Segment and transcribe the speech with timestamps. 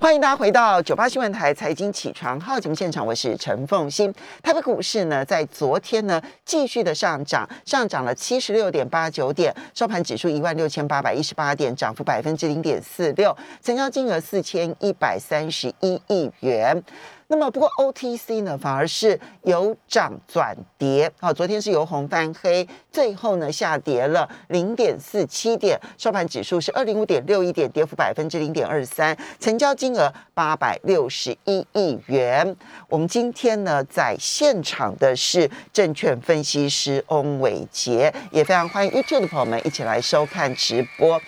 [0.00, 4.10] 欢迎大家回到九八新闻台财经起床号节目现场，我是陈凤欣。
[4.42, 16.82] 台北股市呢，在昨天呢继续的上涨，上涨了七十六点八九点，收盘指数一万六千八百一十八点，涨幅百分之零点四六，成交金额四千一百三十一亿元。
[17.32, 21.08] 那么，不过 OTC 呢，反而是由涨转跌。
[21.20, 32.56] 好，昨天是由红翻黑，最后呢下跌了零点四七点，收盘指数是二零五点六一点，跌幅百分之零点二三，成交金额八百六十一亿元。
[32.88, 41.20] 我们今天呢在现场的是证券分析师翁伟杰，也非常欢迎 YouTube 的朋友们一起来收看直播。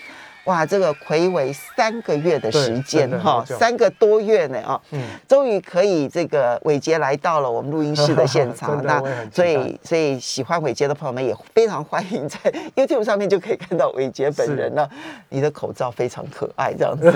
[0.45, 12.39] 哇，这个魁为三个月的时间哈，三个多月呢啊，嗯，终于可以这个伟杰来到了我们录音室的现 场，那所以所以喜欢伟杰的朋友们也非常欢迎在
[12.75, 14.89] YouTube 上面就可以看到伟杰本人了。
[15.29, 17.13] 你的口罩非常可爱，这样子，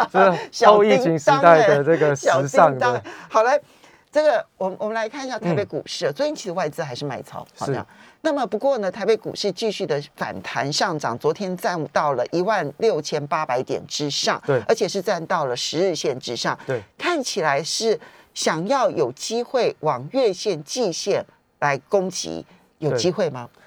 [0.52, 3.02] 小疫情时代的这个时尚的。
[3.28, 3.58] 好来，
[4.16, 7.86] 这个我们我们来看一下台北股市，最近其实外资还是买超，好的。
[8.22, 18.00] 那么不过呢，台北股市继续的反弹上涨，昨天站到了一万六千八百点之上，对，而且是站到了十日线之上，对，看起来是
[18.32, 21.22] 想要有机会往月线、季线
[21.58, 22.42] 来攻击，
[22.78, 23.46] 有机会吗？
[23.52, 23.60] 好。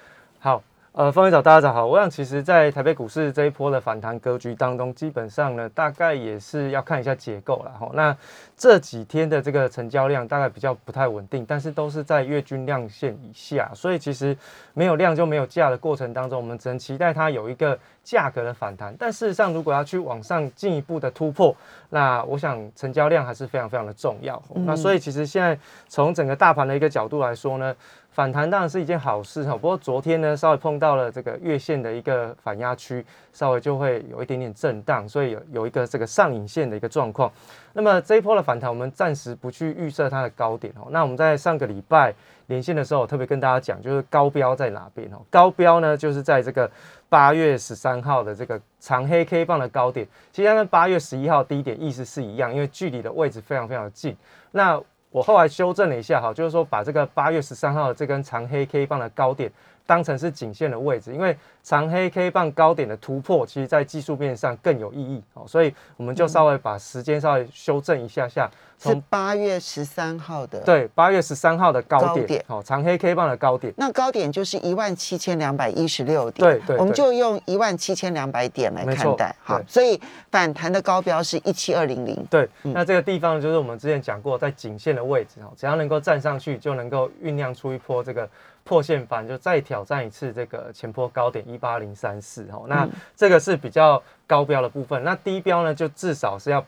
[1.00, 1.86] 呃，方会早，大家早好。
[1.86, 7.90] 我想，其实，在台北股市这一波的反弹格局当中，基本上呢，大概也是要看一下结构了哈。
[7.94, 8.14] 那
[8.58, 14.38] 这几天的这个成交量大概比较不太稳定，但是都是在月均量线以下，所以其实
[14.74, 18.94] 没有量就没有价的过程当中，我们只能期待它有一个价格的反弹。
[19.00, 21.56] 但事实上，如果要去往上进一步的突破，
[21.90, 24.44] 那我想成交量还是非常非常的重要。
[24.54, 27.74] 那所以，其实现在从整个大盘的一个角度来说呢。
[28.20, 37.32] 反弹当然是一件好事哈，不过昨天呢稍微碰到了这个月线的一个反压区，稍微就会有一点点震荡，所以有有一个这个上影线的一个状况。
[37.72, 40.90] 那么这一波的反弹，我们暂时不去预设它的高点哦。
[40.90, 42.14] 那我们在上个礼拜
[42.48, 45.22] 连线的时候，特别跟大家讲，就是高标在哪边哦？
[45.30, 46.70] 高标呢就是在这个
[47.08, 54.14] 八月十三号的这个长黑 K 棒的高点，其实跟八月十一号低点意思是一样，因为距离的位置非常非常近。
[54.52, 54.78] 那
[55.12, 59.52] 我后来修正了一下哈，就是说把这个八月十三号的这根长黑 K 棒的高点
[59.90, 68.48] 当成是颈线的位置，因为长黑 K 棒高点的突破，其实在技术面上更有意义哦，所以我们就稍微把时间稍微修正一下下。
[68.78, 80.00] 从八月十三号的，对，八月十三号的高点，好，长黑 K 棒的高点，那高点就是一万七千两百一十六点，对对，我们就用一万七千两百点来看待，好，所以
[80.32, 88.30] 反弹的高标是一七二零零，对，那这个地方就是我们之前讲过，在颈线的位置，哈，只要能够站上去，就能够酝酿出一波这个
[88.70, 96.64] 破线反，就再挑战一次这个前坡高点一八零三四，哈，那这个是比较高标的部分，那低标呢，就至少是要。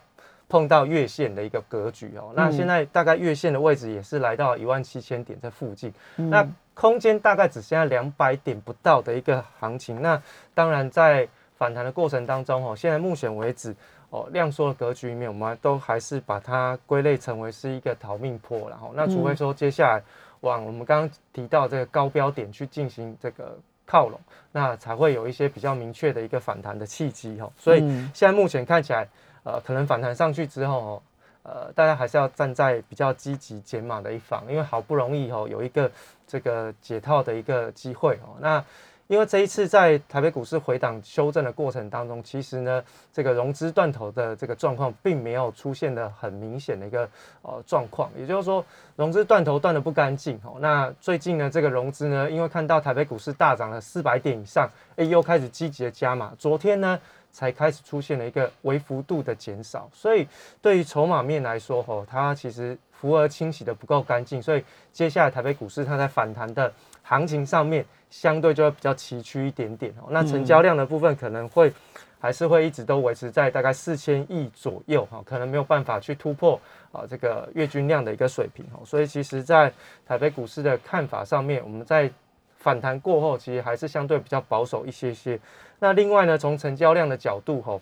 [0.52, 10.02] 碰到月线的一个格局哦，那现在大概月线的位置也是来到一万七千点在附近，那空间大概只剩下两百点不到的一个行情。
[10.02, 10.22] 那
[10.54, 11.26] 当然在
[11.58, 13.74] 反弹的过程当中哦，现在目前为止
[14.10, 20.04] 哦量缩的格局里面，我们都还是把它归类成为是一个逃命坡，然后那除非说接下来
[20.42, 24.20] 往我们刚刚提到这个高标点去进行这个靠拢，
[24.52, 27.50] 那才会有一些比较明确的一个反弹的契机哈。
[27.58, 27.80] 所以
[28.14, 29.08] 现在目前看起来。
[29.44, 31.02] 呃，可能反弹上去之后，
[31.42, 35.92] 呃，大家还是要站在比较积极减码的一方，因为好不容易哦有一个
[36.28, 38.38] 这个解套的一个机会哦。
[38.40, 38.64] 那
[39.12, 47.02] 因为这一次在台北股市回档修正的过程当中，其实呢，这个融资断头的这个状况并没有出现的很明显的一个
[47.42, 50.56] 呃状况，也就是说融资断头断的不干净哦。
[50.62, 56.32] 那最近呢，这个融资呢，因为看到台北股市大涨了四百点以上，哎，又开始积极的加码。
[56.40, 56.98] 昨天呢？
[57.34, 60.28] 才开始出现了一个微幅度的减少，所以
[60.62, 64.62] 对于筹码面来说，吼，它其实浮额清洗的不够干净，所以
[64.92, 66.70] 接下来台北股市它在反弹的
[67.04, 70.10] 行情上面，相对就会比较崎岖一点点哦。
[70.12, 71.74] 那成交量的部分可能会
[72.20, 76.60] 还是会一直都维持在大概四千亿左右哈，可能没有办法去突破
[76.92, 78.86] 啊这个月均量的一个水平哦。
[78.86, 79.74] 所以其实，在
[80.06, 82.12] 台北股市的看法上面，我们在
[82.58, 85.40] 反弹过后，其实还是相对比较保守一些些。
[85.80, 87.82] 那另外呢，从成交量的角度吼，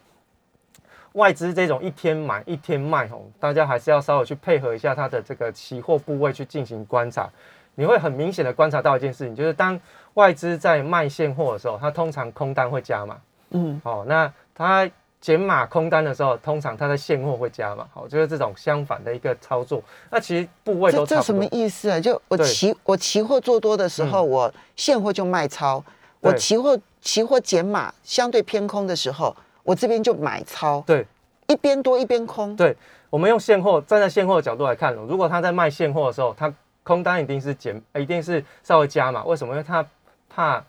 [1.13, 7.29] 外资这种一天买一天卖吼，大家还是要稍微去配合一下它的这个期货部位去进行观察。
[7.79, 9.79] 你会很明显的观察到一件事情，就是当
[10.15, 13.15] 外资在卖现货的时候，它通常空单会加码。
[13.51, 14.85] 嗯，哦，那它
[15.21, 17.87] 减码空单的时候，通常它的现货会加码。
[17.93, 19.81] 好，就是这种相反的一个操作。
[20.09, 21.97] 那其实部位都这什么意思啊？
[21.97, 25.81] 就我期我期货做多的时候，我现货就卖超。
[26.19, 29.33] 我期货期货减码相对偏空的时候，
[29.63, 30.83] 我这边就买超。
[30.85, 31.07] 对，
[31.47, 32.53] 一边多一边空。
[32.57, 32.75] 对，
[33.09, 36.53] 我们用现货站在现货的角度来看，如果他在卖现货的时候，他
[36.89, 39.23] 空单一定是减，一定是稍微加码。
[39.23, 39.53] 为什么？
[39.53, 39.85] 因为他
[40.27, 40.59] 怕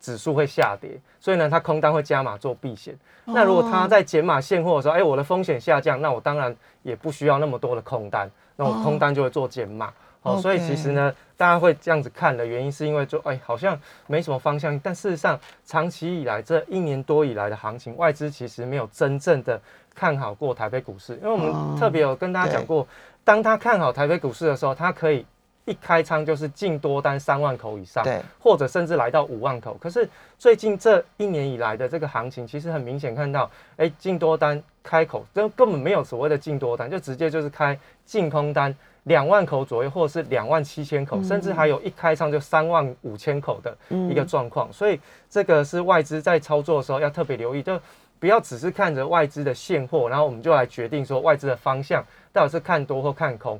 [0.00, 2.96] 指数会下跌，所以呢，他空单会加码做避险。
[3.26, 9.92] 那如果他在减码现货的时候，哎，我的风险下降，那我当然也不需要那么多的空单，那我空单就会做减码。
[10.22, 14.76] 哦，所以其实呢，大家会这样子看的原因，是因为就哎，好像没什么方向。
[14.80, 19.60] 但事实上，长期以来这一年多以来的行情，外资其实没有真正的
[19.94, 21.14] 看好过台北股市。
[21.16, 22.86] 因为我们特别有跟大家讲过，
[23.24, 25.26] 当他看好台北股市的时候，他可以
[25.68, 29.76] 一开仓就是净多单三万口以上，对，或者甚至来到五万口。
[29.80, 38.74] 可是最近这一年以来的这个行情，其实很明显看到，哎，净多单开口，根根本没有所谓的净多单，就直接就是开净空单。
[39.04, 43.74] 两万口左右，或者是两万七千口，甚至还有一开仓就三万五千口的
[44.10, 45.00] 一个状况，所以
[45.30, 47.80] 这个是外资在操作的时候要特别留意，就
[48.18, 52.04] 不要只是看着外资的现货，然后我们就来决定说外资的方向
[52.34, 53.58] 到底是看多或看空。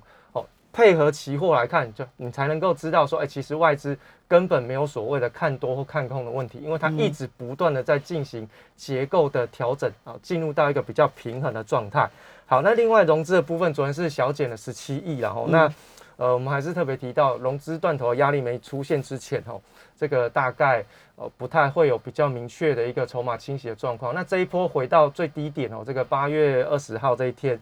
[0.78, 3.98] 哦，配合期货来看，就你才能够知道说，哎，其实外资
[4.28, 12.08] 根本没有所谓的看多或看空的问题，因为它一直不断的在进行结构的调整啊，进入到一个比较平衡的状态。
[12.46, 15.69] 好，那另外融资的部分昨天是小减了十七亿，然后那
[16.16, 19.60] 呃，我们还是特别提到融资断头压力没出现之前，哦，
[19.96, 20.84] 这个大概
[21.16, 24.14] 呃不太会有比较明确的一个筹码清洗的状况。
[24.14, 27.60] 那这一波回到最低点哦，这个八月二十号这一天。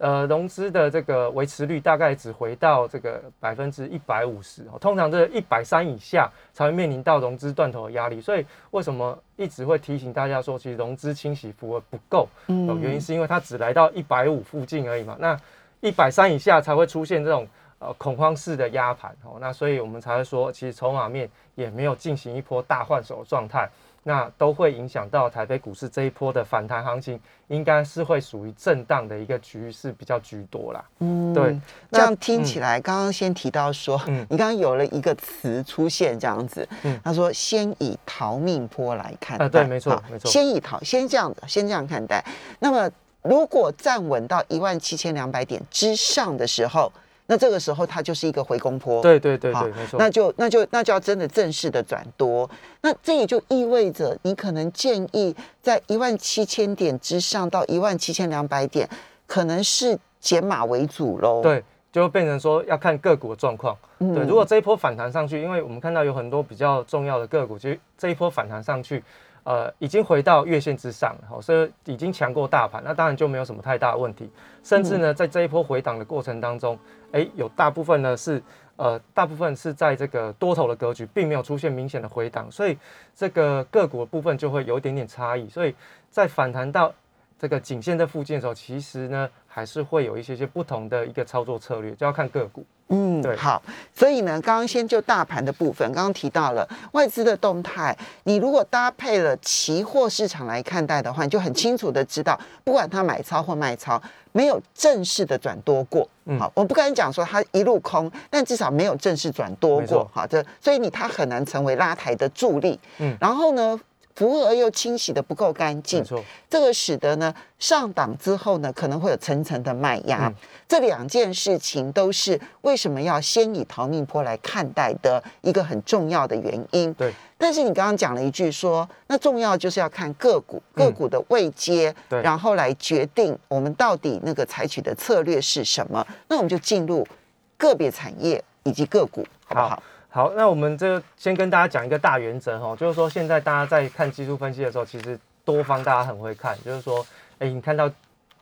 [0.00, 8.18] 呃，融资的这个维持率大概只回到这个百分之一百五十哦，通常这一百三以下才会面临到融资断头的压力。
[8.18, 12.26] 所以为什么一直会提醒大家说，其实融资清洗幅额不够？
[12.46, 15.18] 嗯，原因是因为它只来到一百五附近而已嘛。
[15.20, 15.38] 那
[15.80, 17.46] 一百三以下才会出现这种
[17.78, 19.36] 呃恐慌式的压盘哦。
[19.38, 23.68] 那所以我们才会说，其实筹码面也没有进行一波大换手的状态。
[24.02, 30.84] 那都会影响到台北股市这一波的反弹行情，应该是会属于震荡的一个局势比较居多啦。
[31.00, 31.58] 嗯，对，
[31.92, 36.66] 这样听起来，刚刚先提到说，你刚刚有了一个词出现这样子，
[37.04, 42.24] 他说先以逃命坡来看待，对，没错，没错，先以逃，先这样子，先这样看待。
[42.58, 42.90] 那么
[43.22, 46.92] 如果站稳到一万七千两百点之上的时候。
[47.30, 49.96] 那这个时候它就是一个回攻坡，对对对对，没错。
[50.00, 52.50] 那就那就那就要真的正式的转多，
[52.80, 55.32] 那这也就意味着你可能建议
[55.62, 58.88] 在一万七千点之上到一万七千两百点，
[59.28, 61.40] 可能是减码为主喽。
[61.40, 61.62] 对，
[61.92, 63.76] 就变成说要看个股的状况。
[64.00, 69.04] 对，如果这一波反弹上去，因为我们看到有很多比较重要的个股，其实这一波反弹上去。
[69.42, 74.30] 呃，已经回到月线之上了，所以已经强过大盘，那当然就没有什么太大的问题。
[74.62, 76.78] 甚至呢，在这一波回档的过程当中，
[77.12, 78.42] 哎，有大部分呢是
[78.76, 82.76] 呃，大部分是在这个多头的格局，并没有出现明显的回档，所以
[83.14, 85.48] 这个个股的部分就会有一点点差异。
[85.48, 85.74] 所以
[86.10, 86.92] 在反弹到
[87.38, 92.64] 这个颈线的附近的时候，其实呢，还是会有一些些不同的一个操作策略，就要看个股。
[92.92, 93.60] 嗯，对，好，
[93.94, 104.00] 所以呢，刚刚先就大盘的部分，刚刚提到了外资的动态，你如果搭配了期货市场来看待的话，你就很清楚的知道，不管它买超或卖超，
[104.32, 106.08] 没有正式的转多过。
[106.24, 110.08] 嗯，好，我不敢讲说它一路空，但至少没有正式转多过。
[110.12, 112.78] 好，这所以你它很难成为拉抬的助力。
[112.98, 113.80] 嗯，然后呢？
[114.20, 116.04] 符合又清洗的不够干净，
[116.50, 120.30] 这个使得呢上档之后呢可能会有层层的卖压。
[120.68, 126.92] 这两件事情都是为什么要先以逃命坡来看待的一个很重要的原因。
[126.92, 136.06] 对，但是你刚刚讲了一句说，那重要就是要看个股个股的位阶，然后来决定我们到底那个采取的策略是什么。
[136.28, 137.08] 那我们就进入
[137.56, 139.68] 个别产业以及个股，好不好？
[139.70, 147.06] 好，好那我们这先跟大家讲一个大原则哈，就是说现在大家在看技术分析的时候，其实多方大家很会看，就是说，
[147.38, 147.88] 哎，你看到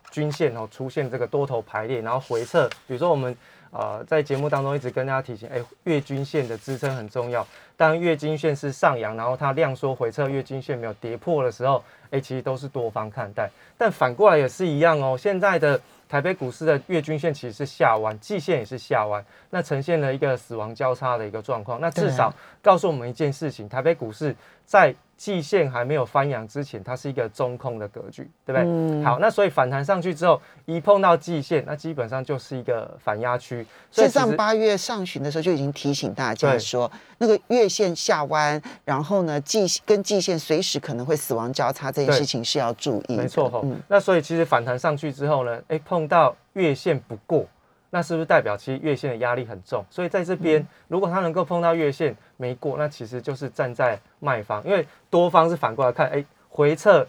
[0.09, 3.37] 均线哦出现这个多头排列，然后回撤，比如说我们
[3.69, 7.45] 呃在节目当中一直跟大家提醒，哎，月均线的支撑很重要，
[7.77, 13.47] 当月均线是上扬，然后它量缩回撤，月均线没有跌破的时候，哎，其实都是多方看待，
[13.77, 15.79] 但反过来也是一样哦，现在的。
[16.09, 21.79] 台北股市的月均线其实是下弯，季线也是下弯，那呈现了一个死亡交叉的一个状况。
[21.79, 24.35] 那至少告诉我们一件事情：台北股市
[24.69, 24.95] 在。
[25.19, 28.63] 季线还没有翻阳之前，它是一个中空的格局，对不对？
[28.65, 29.03] 嗯。
[29.03, 33.67] 好，那所以反弹上去之后，一碰到季线，那基本上就是一个反压区。
[33.91, 43.17] 所以上八月上旬的时候就已经提醒大家说，那个月线下弯，然后呢季跟季线随时可能会死亡交叉，这件事情是要注意。
[43.17, 43.61] 没错哈。
[43.89, 47.45] 那所以其实反弹上去之后呢，哎，碰到月线不过。
[47.91, 49.83] 那是不是代表其实月线的压力很重？
[49.89, 57.07] 所以在这边，如果它能够碰到月线没过，那其实就是站在卖方，因为多方是反过来看，哎，回撤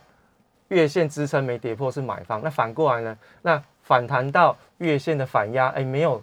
[0.69, 3.19] 月线支撑没跌破是买方，那反过来呢？
[3.43, 6.23] 那反弹到月线的反压，哎，没有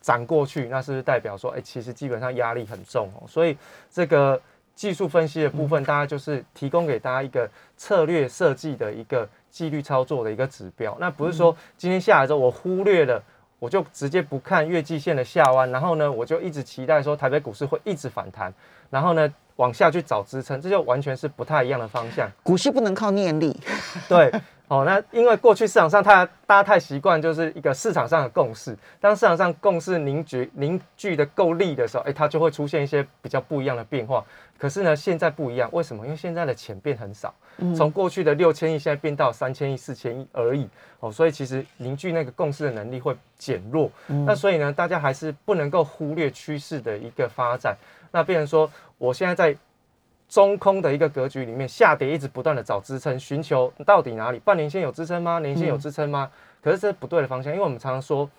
[0.00, 3.26] 涨过去，那是不是代表说，哎，其实基本上压力很重哦？
[3.28, 3.56] 所以
[3.90, 4.40] 这个
[4.74, 10.96] 技术分析的部分，大家就是提供给大家一个策略设计的一个纪律操作的一个指标。
[10.98, 13.22] 那不是说今天下来之后，我忽略了，
[13.60, 18.52] 我就直接不看月季线的下弯，然后呢，我就一直期待说台北股市会一直反弹，
[18.90, 19.32] 然后呢？
[19.56, 22.26] 往下去找支撑，这就完全是不太一样的方向。
[22.42, 23.54] 股市不能靠念力，
[24.08, 24.32] 对，
[24.70, 34.24] 哦，那因为过去市场上，它大家太习惯就是一个市场上的共识，当市场上共识凝聚凝聚的够力的时候，哎，它就会出现一些比较不一样的变化。
[34.56, 36.04] 可是呢，现在不一样，为什么？
[36.04, 37.34] 因为现在的钱变很少，
[37.76, 40.68] 从过去的六千亿现在变到三千亿、四千亿而已，
[41.00, 43.90] 哦，所以其实凝聚那个共识的能力会减弱。
[44.24, 47.76] 那所以呢，大家还是不能够忽略趋势的一个发展。
[48.12, 49.56] 那变成说，我现在在
[50.30, 54.38] 中空的一个格局里面下跌，一直不断的找支撑，寻求到底哪里？
[54.38, 55.40] 半年线有支撑吗？
[55.40, 56.30] 年线有支撑吗？
[56.62, 58.30] 可是这是不对的方向，因为我们常常说，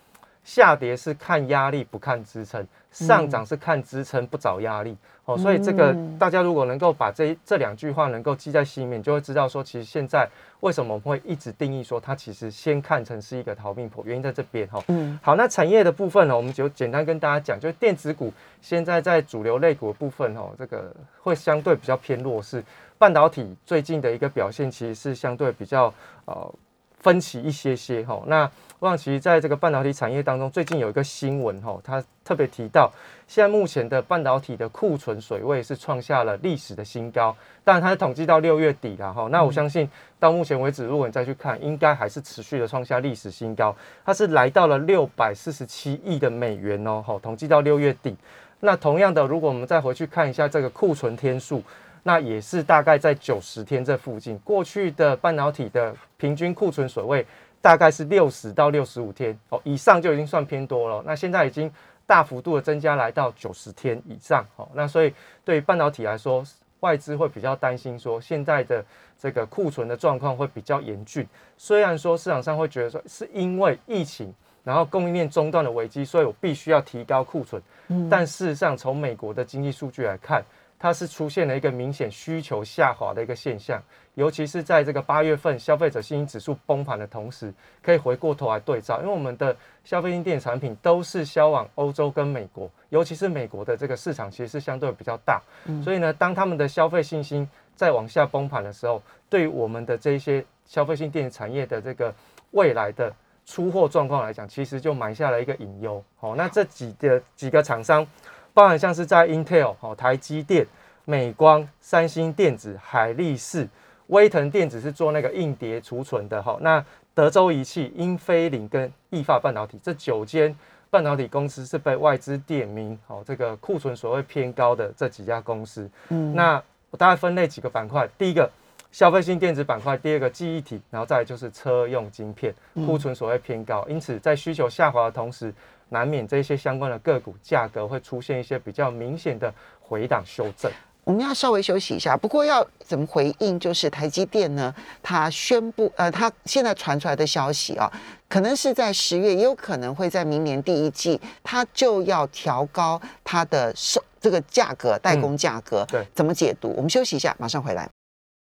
[0.44, 4.96] 下跌是看压力不看支撑，上涨是看支撑不找压力。
[5.24, 14.82] 哦，所以这个大家如果能够把这这两句话能够记在心里面，就会知道说，其实现在为什么我们会一直定义说它其实先看成是一个逃命坡，原因在这边哈。
[14.88, 22.60] 嗯，好，那产业的部分呢，我们就简单跟大家讲，就是电子股现在在主流类股的部分哦，这个会相对比较偏弱势，
[22.98, 25.94] 半导体最近的一个表现其实是相对比较
[26.24, 26.52] 呃
[26.98, 28.20] 分歧一些些哈。
[28.26, 28.50] 那
[28.88, 32.90] 望其实在这个半导体产业当中，最近有一个新闻哈，它特别提到，
[33.28, 43.74] 现在目前的半导体的库存水位是创下了历史的新高，当然它是统计到六月底了哈，那我相信到目前为止，如果你再去看，应该还是持续的创下历史新高，
[44.04, 48.16] 它是来到了六百四十七亿的美元哦，哈，统计到六月底，
[48.58, 51.62] 那同样的，如果我们再回去看一下这个库存天数，
[52.02, 57.24] 那也是大概在九十天这附近，过去的半导体的平均库存水位。
[57.62, 61.02] 大概是六十到六十五天哦，以上就已经算偏多了。
[61.06, 61.72] 那现在已经
[62.06, 64.68] 大幅度的增加，来到九十天以上哦。
[64.74, 65.14] 那所以
[65.44, 66.44] 对于半导体来说，
[66.80, 68.84] 外资会比较担心说，现在的
[69.16, 71.24] 这个库存的状况会比较严峻。
[71.56, 77.62] 虽然说市场上会觉得说，是因为疫情，然后供应链中断的危机，所以我必须要提高库存。
[77.86, 80.44] 嗯，但事实上从美国的经济数据来看，
[80.82, 83.80] 它是出现了一个明显需求下滑的一个现象。
[84.14, 95.40] 尤其是在这个八月份消费者信心指数崩盘的同时，可以回过头来对照，因为我们的消费性电子产品都是销往欧洲跟美国，尤其是美国的这个市场其实是相对比较大，
[95.84, 102.12] 所以呢，当他们的消费信心再往下崩盘的时候，对于我们的这些消费性电子产业的这个
[102.50, 103.14] 未来的
[103.46, 106.04] 出货状况来讲，其实就埋下了一个隐忧。
[106.18, 108.06] 好，那这几个几个厂商，
[108.54, 110.66] 包含像是在 Intel、好台积电、
[111.04, 113.68] 美光、三星电子、海力士。
[114.08, 120.54] 威腾电子是做那个硬碟储存的哈，那德州仪器、英飞凌跟易发半导体这九间
[120.90, 125.88] 半导体公司是被外资点名，好，这个库存所谓偏高的这几家公司。
[126.10, 128.50] 嗯，那我大概分类几个板块，第一个
[128.90, 135.54] 消费性电子板块，第二个记忆体，然后再就是车用晶片，库存所谓偏高，因此在需求下滑的同时，
[135.92, 140.70] 难免这些相关的个股价格会出现一些比较明显的回档修正。
[141.04, 143.58] 我们要稍微休息一下，不过要怎么回应？
[143.58, 144.72] 就是台积电呢，
[145.02, 147.90] 它宣布，呃，它现在传出来的消息啊，
[148.28, 155.84] 可能是在十月，也有可能会在明年第一季，它就要调高它的售这个价格，代工价格。
[155.90, 156.72] 对，怎么解读？
[156.76, 157.88] 我们休息一下，马上回来。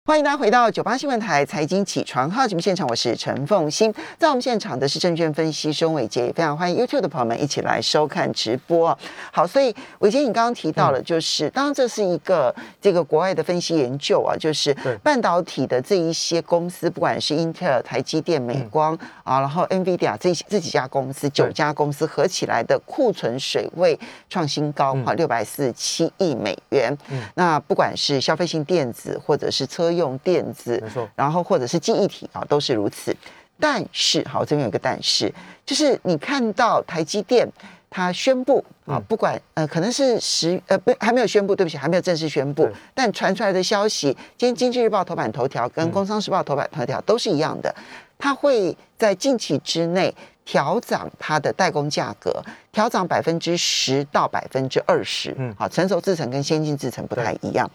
[0.07, 8.97] 欢迎大家回到九八新闻台财经起床号节目现场，我是陈凤欣，在我们现场的是证券分析师伟杰，也非常欢迎 YouTube 的朋友们一起来收看直播。
[9.33, 14.73] 好，所以伟杰，你刚刚提到了，就是当然这是一个这个国外的分析研究啊，就是
[15.03, 23.99] 半导体的这一些公司，不管是英特尔、台积电、美光啊，然后 NVIDIA 这这几家公司，九家公司合起来的库存水位
[24.31, 26.97] 创新高啊，六百四十七亿美元。
[27.35, 33.15] 那不管是消费性电子或者是车用电子，没错，然后或者是记忆体啊，都是如此。
[33.59, 35.33] 但是，好，这边有一个但是，
[35.65, 37.49] 就是你看到台积电
[37.89, 47.75] 它宣布啊，不管呃，可能是十呃不还没有宣布，对不起，还没有正式宣布，但传出来的消息，今天经济日报头版头条跟工商时报头版头条都是一样的，
[48.19, 55.35] 它会在近期之内调涨它的代工价格，调涨百分之十到百分之二十。
[55.39, 57.69] 嗯，好，成熟制程跟先进制程不太一样。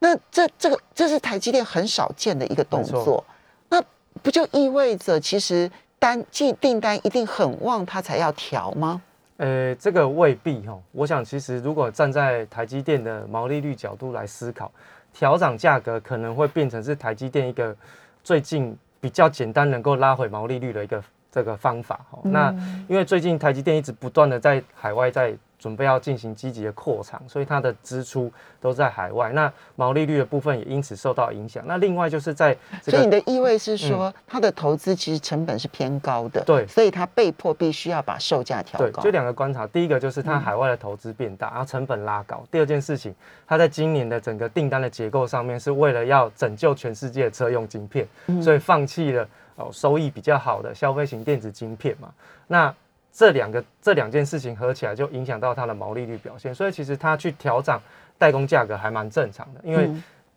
[0.00, 3.24] 那这这个这是台积电很少见的一个动作，
[3.68, 3.80] 那
[4.22, 9.00] 不就意味着其实单季订单一定很旺，它才要调吗？
[9.36, 10.78] 呃，这个未必哈。
[10.92, 14.70] 我想其实如果站在台积电的毛利率角度来思考，
[15.12, 17.74] 调涨价格可能会变成是台积电一个
[18.24, 22.00] 最近比较简单能够拉回毛利率的一个这个方法。
[22.10, 22.50] 哈，那
[22.88, 31.62] 因为最近台积电一直不断的在海外在准备要进行积极的扩厂，所以它的支出都在海外，那毛利率的部分也因此受到影响。
[31.66, 39.02] 那另外就是在，所以你的意味是说，它的投资其实成本是偏高的，对，所以它被迫必须要把售价调高。
[39.02, 43.14] 就两个观察，第一个就是它海外的投资变大，然后成本拉高；第二件事情，
[43.46, 48.08] 它在今年的整个订单的结构上面，是为了要拯救全世界的车用晶片，
[48.42, 52.08] 所以放弃了哦收益比较好的消费型电子晶片嘛。
[52.46, 52.74] 那
[53.12, 56.54] 这两个这两件事情合起来，就影响到它的毛利率表现。
[56.54, 57.80] 所以其实它去调涨
[58.18, 59.90] 代工价格还蛮正常的，因为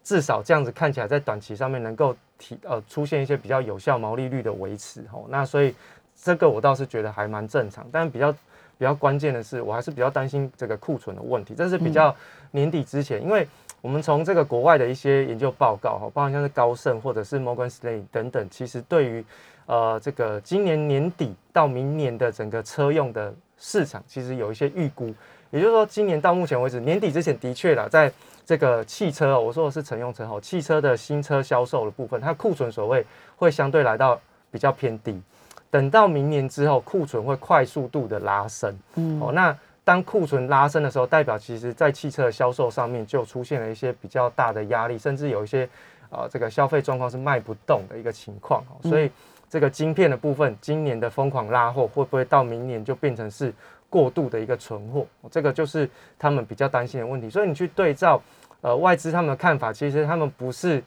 [0.03, 5.27] 至少这样子看起来在短期上面能够提呃出现一些比较有效毛利率的维持吼。
[5.29, 5.73] 那所以
[6.15, 7.87] 这个我倒是觉得还蛮正常。
[7.91, 11.53] 但比较比较关键的是，我还是比较担心这个库存的问题。
[11.55, 12.13] 这是比较
[12.51, 13.47] 年底之前，因为
[13.81, 19.23] 我们从这个国外的一些研究报告哈，包括像是高盛或者是摩根斯 y 等等，其实对于
[19.65, 25.13] 呃，这个今年年底到明年的整个车用的市场，其实有一些预估。
[25.51, 28.11] 也就是说，今年到目前为止，年底之前的确啦，在
[28.43, 33.05] 这个汽车，我说的是乘用车哦，汽车的新车销售的部分，它库存所谓
[33.37, 35.21] 会相对来到比较偏低。
[35.69, 38.75] 等到明年之后，库存会快速度的拉升。
[38.95, 45.69] 嗯，哦，那当库存拉升的时候，代表其实在汽车的销售上面就出现了一些比较大的压力，甚至有一些
[46.09, 48.63] 呃这个消费状况是卖不动的一个情况。
[48.81, 49.09] 所以。
[49.53, 53.53] 这个晶片的部分，今年的疯狂拉货，会不会到明年就变成是
[53.87, 55.05] 过度的一个存货？
[55.29, 57.29] 这个就是他们比较担心的问题。
[57.29, 58.19] 所以你去对照，
[58.61, 60.83] 呃，外资他们的看法，其实他们不是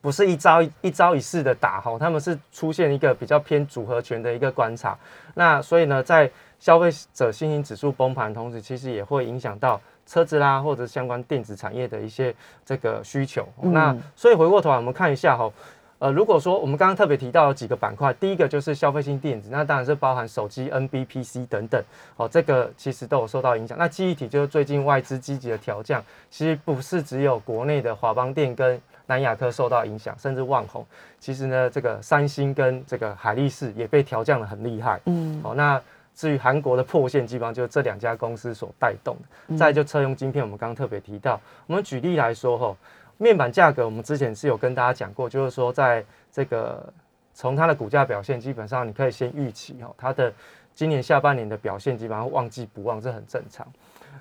[0.00, 4.96] 不是一招一招一式的打哈，他们是出现一个比较偏组合拳的一个观察。
[5.34, 12.32] 那所以呢，在消费者信心指数崩盘同时，其实也会影响到车子啦，或者相关电子产业的一些
[12.64, 13.44] 这个需求。
[13.60, 15.50] 那所以回过头来，我们看一下哈。
[16.04, 21.82] 呃，如果说我们刚刚特别提到几个板块，第一个就是消费性电子，那当然是包含手机、NB、PC 等等，
[22.18, 23.78] 哦，这个其实都有受到影响。
[23.78, 30.84] 那记忆体就是最近外资积极的调降，其实不是只有国内的华邦电跟南亚科受到影响，甚至万宏，
[31.18, 35.00] 其实呢，这个三星跟这个海力士也被调降的很厉害。
[35.06, 35.80] 嗯，好，那
[36.14, 39.16] 至于韩国的破线，基本上就是这两家公司所带动
[39.48, 39.56] 的。
[39.56, 42.76] 再就车用晶片，我们刚刚特别提到，我们举例来说，吼。
[43.18, 46.92] 面板价格，我们之前是有跟大家讲过，就是说，在这个
[47.32, 50.32] 从它的股价表现，基本上你可以先预期哦，它的
[50.74, 53.66] 今年下半年的表现基本上旺季不旺，这很正常。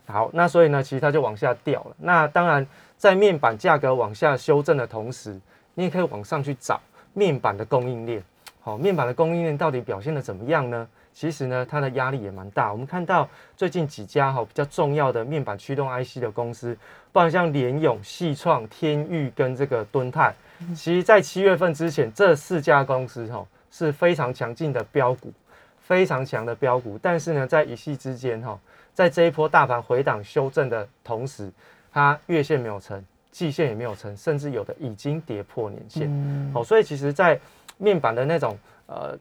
[0.06, 1.96] 好，那所以呢，其实它就往下掉了。
[1.98, 2.66] 那当然，
[2.98, 5.40] 在面板价格往下修正的同时，
[5.74, 6.80] 你也可以往上去找
[7.14, 8.24] 面板的供应链。
[8.62, 10.88] 好，面板的供应链到底表现的怎么样呢？
[11.14, 12.72] 其实呢，它的压力也蛮大。
[12.72, 16.76] 我们看到最近几家哈比较重要的面板驱动 IC 的公司，
[17.12, 20.34] 包括像联咏、细创、天域跟这个敦泰，
[20.76, 25.32] 其实在七月份之前，这四家公司哈是非常强劲的标股，
[25.80, 26.98] 非常强的标股。
[27.00, 28.60] 但是呢，在一夕之间哈，
[28.96, 31.52] 在这一波大盘回档修正的同时，
[31.92, 36.52] 它月线没有成，季线也没有成，甚至有的已经跌破年线。
[36.52, 37.40] 好，所以其实，在
[37.78, 39.16] 面板的那种呃。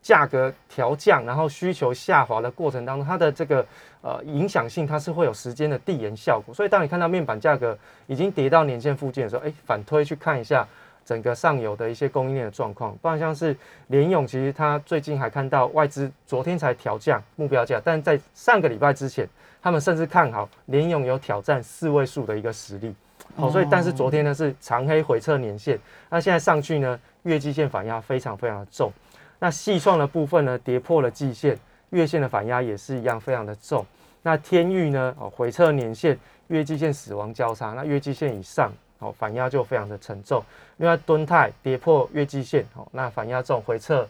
[0.00, 3.64] 价格调降，然后需求下滑的过程当中，它的这个
[4.00, 6.54] 呃影响性，它是会有时间的递延效果。
[6.54, 10.66] 所以，当你看到面板价格已经跌到年线附近的时候，哎，反推去看一下
[11.04, 12.96] 整个上游的一些供应链的状况。
[13.02, 13.54] 不然像是
[13.88, 19.28] 联咏，其实它最近还看到外资昨天才调降目标价，但在上个礼拜之前，
[19.60, 22.94] 他们甚至看好联咏有挑战四位数的一个实力。
[23.36, 28.90] 好，所以但是昨天呢是长黑回撤年线，那现在上去呢，月季线反压非常非常的重。
[29.40, 31.56] 那细创的部分呢，跌破了季线，
[31.90, 33.86] 月线的反压也是一样，非常的重。
[34.22, 40.44] 那天域呢，哦，回撤年线，月季线死亡交叉，那月季线以上，哦，反压就非常的沉重。
[40.78, 44.06] 另外，敦泰跌破月季线，哦，那反压重，回撤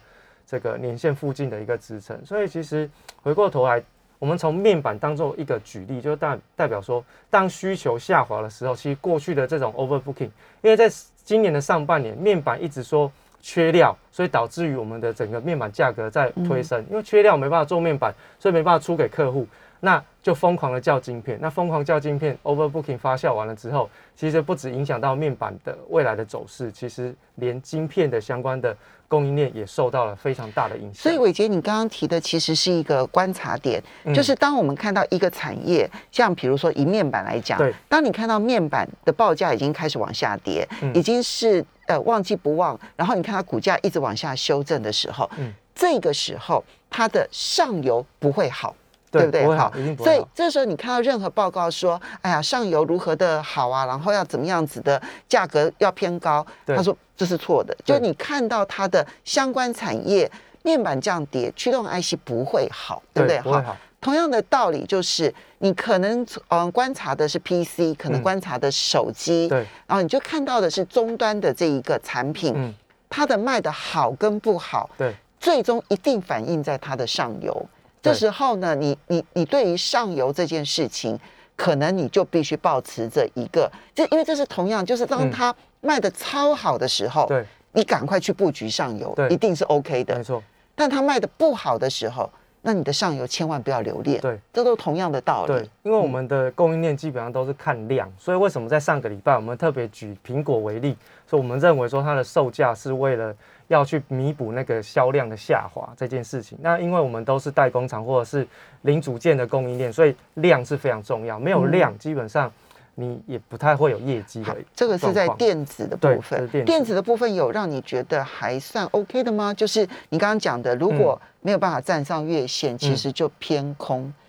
[0.47, 2.19] 这个年线附近的一个支撑。
[2.25, 2.89] 所以其实
[3.21, 3.81] 回过头来，
[4.17, 10.89] 我们从面板当做一个举例，就代代表说，当需求下滑的时候，其实过去的这种 overbooking，因为在
[11.23, 13.11] 今年的上半年，面板一直说。
[13.41, 19.47] 缺料，所以导致于我们的整个面板价格在推升，因为缺料没办法做面板，所以没办法出给客户，
[19.79, 21.37] 那就疯狂的叫晶片。
[21.41, 28.75] 那疯狂叫晶片，overbooking 发酵完了之后，其实不止影响到面板的未来的走势，其实连晶片的相关的
[29.07, 30.95] 供应链也受到了非常大的影响。
[30.95, 33.81] 所以伟杰，你刚刚提的其实是一个观察点，
[34.13, 41.65] 就是当我们看到一个产业，像比如说以面板来讲，对，当你看到面板的报价已经开始往下跌，已经是。
[41.89, 48.75] 呃，旺季不旺，然后你看它股价一直往下修正的时候，嗯，这个时候它的上游不会好，
[49.11, 49.45] 对不对？
[49.45, 57.75] 不好，所以这时候你看到任何报告说，哎呀，上游如何的好啊，然后要怎么样子的价格要偏高，他说这是错的。
[57.83, 60.29] 就你看到它的相关产业
[60.63, 63.39] 面板这样跌，驱动 IC 不会好，对不对？
[63.39, 72.73] 好，同样的道理就是，你可能嗯、呃观察的是 PC，可能嗯观察的是手机，对，然后你就看到的是终端的这一个产品，嗯，
[73.09, 77.65] 它的卖的好跟不好，对，最终一定反映在它的上游。
[78.01, 81.19] 这对时候呢，你你你对于上游这件事情，
[81.55, 90.23] 可能你就必须保持着一个，这因为这是同样，就是当嗯它卖的超好的时候，对，你赶快去布局上游，对一定是 OK 的没。
[90.23, 90.41] 错，
[90.75, 92.29] 但它卖的不好的时候，
[92.61, 94.19] 那你的上游千万不要留恋。
[94.21, 95.53] 对，这都同样的道理。
[95.53, 100.95] 对，因为我们的供应链基本上都是看量，所以为什么在上个礼拜我们特别举苹果为例，
[101.27, 103.35] 所以我们认为说它的售价是为了
[103.69, 106.57] 要去弥补那个销量的下滑这件事情。
[106.61, 108.45] 那因为我们都是代工厂或者是
[108.81, 112.51] 零组件的供应链，所以量是非常重要，没有嗯量基本上
[112.95, 114.43] 你也不太会有业绩
[114.75, 116.47] 这个是在电子的部分。
[116.49, 119.53] 电子电子的部分有让你觉得还算 OK 的吗？
[119.53, 124.11] 就是你刚刚讲的，如果没有办法站上月线，其实就偏空。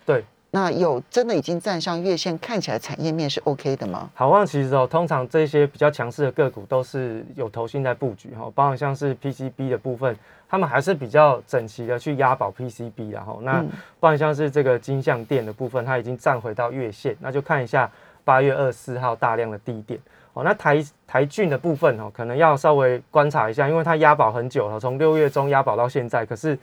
[0.53, 4.09] 那有真的已经站上月线，看起来产业面是 OK 的吗？
[4.13, 10.13] 好望其实哦，通常这些比较强势的个股都是有投信在布局哈，包括像是 PCB 的部分，
[10.49, 13.69] 他们还是比较整齐的去押宝 PCB 然后那嗯
[14.01, 17.89] 包含像是这个金相电的部分，它已经站回到月线，那就看一下
[18.25, 19.97] 八月二十四号大量的低点
[20.33, 20.43] 哦。
[20.43, 26.59] 那台台骏的部分哦，可能要稍微观察一下，因为它押宝很久了，从六月中押宝到现在，可是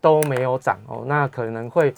[0.00, 1.92] 都没有涨哦，那可能会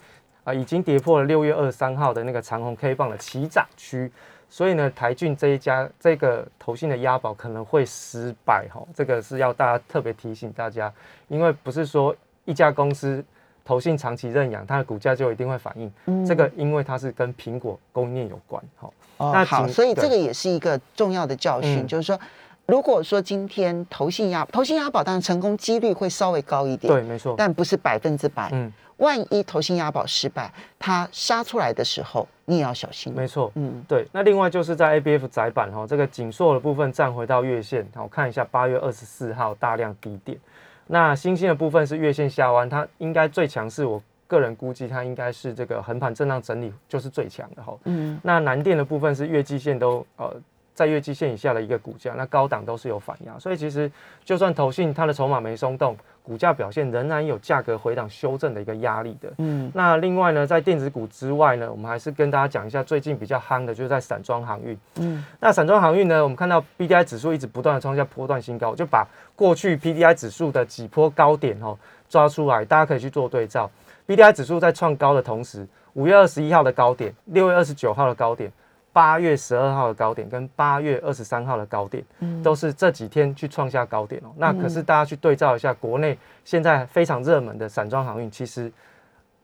[0.44, 4.12] 啊、已经跌破了六月二十三号的那个长红 K 棒的起涨区。
[4.50, 10.92] 所以呢，台骏这一家这个投信的押宝可能会失败哈，这个是要大家特别提醒大家，
[11.26, 13.24] 因为不是说一家公司
[13.64, 15.90] 投信长期认养，它的股价就一定会反应。
[16.06, 18.88] 嗯这个因为它是跟苹果供应链有关哈。
[19.16, 22.20] 哦好，所以对这个也是一个重要的教训，嗯就是说，
[22.66, 27.34] 如果说今天投信押投信押宝，当然成功几率会稍微高一点，对，没错。
[27.36, 28.50] 但不是百分之百。
[28.52, 33.12] 嗯，万一投信押宝失败，它杀出来的时候，你也要小心。
[33.12, 33.50] 没错。
[33.54, 40.38] 嗯，对，那另外就是在 ABF 窄板哈，这个紧缩的部分站回到月线，好看一下八月二十四号大量低点。
[40.86, 47.76] 那星星的部分是月线下弯，它应该最强势，我个人估计它应该是这个横盘震荡整理就是最强的哈。
[47.84, 50.34] 嗯，那南电的部分是月季线都呃
[50.74, 53.90] 在月季线以下的一个股价，那高档都是有反压，所以其实
[54.24, 59.32] 就算投信它的筹码没松动，股价表现仍然有价格回档修正的一个压力的。
[59.38, 64.76] 嗯，那另外呢，在电子股之外呢，我们还是跟大家讲一下最近比较夯的，就是在散装航运。
[64.96, 69.06] 嗯，那散装航运呢，我们看到 B D I 指数一直不断的创下波段新高，就把
[69.36, 73.70] 过去 P D I 指数的几波高点哦抓出来，大家可以去做对照。
[74.06, 78.52] B D I 指数在创高的同时，五月二十一号的高点、六月二十九号的高点、
[78.94, 82.04] 八月十二号的高点跟八月二十三号的高点，
[82.44, 84.32] 都是这几天去创下高点哦。
[84.36, 88.72] 那可是大家去对照一下，国内现在非常热门的散装航运，其实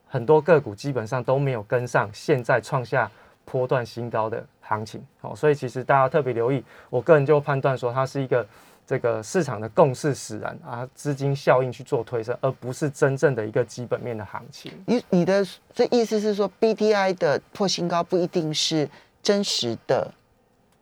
[0.07, 3.11] 很多个股基本上都没有跟上现在创下
[3.45, 8.47] 波段新高的行情，哦、所以其实大家特别留意，我个人就判断说它是一个
[8.87, 14.73] 这个市场的共识使然啊，资金效应去做推升，而不是真正的一个基本面的行情。
[14.87, 18.89] 你你的这意思是说，B D I 的破新高不一定是
[19.23, 20.13] 真实的。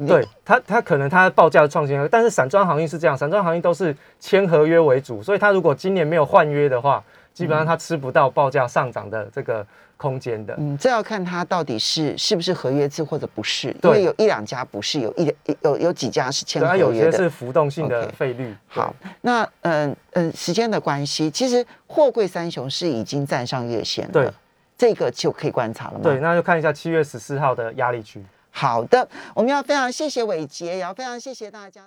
[0.00, 7.02] 你对它，它可能它的报价的创新，但是散装行业是这样，散装行业都是签合约为主，所以它如果今年没有换约的话，
[7.34, 10.54] 基本上它吃不到报价上涨的这个空间的。
[10.56, 17.10] 嗯，这要看它到底是是不是合约制或者不是，因对为有一两家不是，有一有有几家是签，合约的。
[17.10, 18.54] 些是浮动性的费率。
[18.68, 24.30] 好，那嗯嗯，时间的关系，其实货柜三雄是已经站上月线了，对，
[24.78, 26.00] 这个就可以观察了吗？
[26.04, 28.24] 对，那就看一下七月十四号的压力区。
[28.50, 31.84] 好的，我们要非常谢谢伟杰，也要非常谢谢大家。